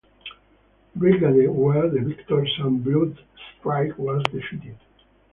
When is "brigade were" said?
0.95-1.87